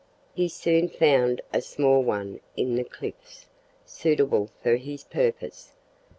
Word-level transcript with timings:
He 0.33 0.47
soon 0.47 0.89
found 0.89 1.41
a 1.53 1.61
small 1.61 2.01
one 2.01 2.39
in 2.57 2.73
the 2.73 2.83
cliffs, 2.83 3.45
suitable 3.85 4.49
for 4.63 4.77
his 4.77 5.03
purpose. 5.03 5.73